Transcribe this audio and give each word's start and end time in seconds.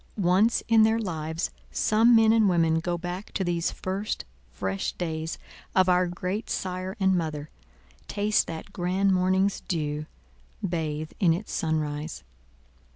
Once 0.17 0.63
in 0.67 0.81
their 0.81 0.97
lives 0.97 1.51
some 1.69 2.15
men 2.15 2.33
and 2.33 2.49
women 2.49 2.79
go 2.79 2.97
back 2.97 3.31
to 3.33 3.43
these 3.43 3.69
first 3.69 4.25
fresh 4.51 4.93
days 4.93 5.37
of 5.75 5.87
our 5.87 6.07
great 6.07 6.49
Sire 6.49 6.97
and 6.99 7.15
Mother—taste 7.15 8.47
that 8.47 8.73
grand 8.73 9.13
morning's 9.13 9.59
dew—bathe 9.61 11.11
in 11.19 11.33
its 11.35 11.51
sunrise. 11.53 12.23